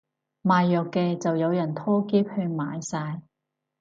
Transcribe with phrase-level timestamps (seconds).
[0.43, 3.21] 賣藥嘅就有人拖喼去買晒